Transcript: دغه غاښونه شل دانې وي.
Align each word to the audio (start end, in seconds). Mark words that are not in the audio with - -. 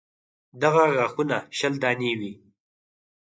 دغه 0.61 0.83
غاښونه 0.97 1.37
شل 1.57 1.73
دانې 1.83 2.11
وي. 2.19 2.33